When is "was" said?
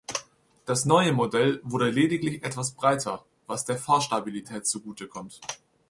3.45-3.65